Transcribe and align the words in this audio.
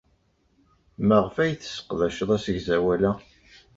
Maɣef 1.07 1.35
ay 1.37 1.53
tesseqdaced 1.55 2.29
asegzawal-a? 2.35 3.11